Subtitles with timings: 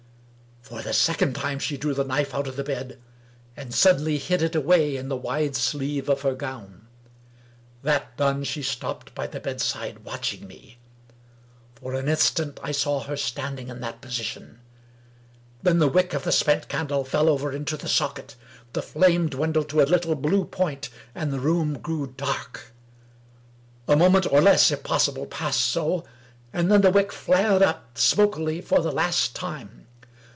[0.61, 2.97] For the second time she drew the knife out of the bed,
[3.57, 6.87] and suddenly hid it away in the wide sleeve of her gown.
[7.83, 10.77] That done, she stopped by the bedside watching me.
[11.75, 14.61] For an instant I saw her standing in that position—
[15.65, 18.37] ^then the wick of the spent candle fell over into the socket.
[18.71, 22.71] The flame dwindled to a little blue point, and the room grew dark.
[23.89, 26.05] A moment, or less, if possible, passed so—
[26.53, 29.87] and then the wick flared up, smokily, for the last time.